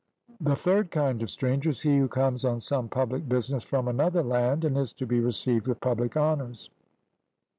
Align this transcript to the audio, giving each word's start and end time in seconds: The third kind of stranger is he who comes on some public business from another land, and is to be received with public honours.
The 0.39 0.55
third 0.55 0.89
kind 0.89 1.21
of 1.21 1.29
stranger 1.29 1.69
is 1.69 1.81
he 1.81 1.99
who 1.99 2.07
comes 2.07 2.43
on 2.43 2.59
some 2.59 2.89
public 2.89 3.29
business 3.29 3.63
from 3.63 3.87
another 3.87 4.23
land, 4.23 4.65
and 4.65 4.75
is 4.75 4.93
to 4.93 5.05
be 5.05 5.19
received 5.19 5.67
with 5.67 5.79
public 5.79 6.17
honours. 6.17 6.71